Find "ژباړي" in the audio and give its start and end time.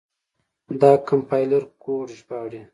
2.19-2.61